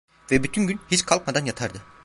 Ve 0.31 0.43
bütün 0.43 0.67
gün, 0.67 0.79
hiç 0.91 1.05
kalkmadan 1.05 1.45
yatardı. 1.45 1.81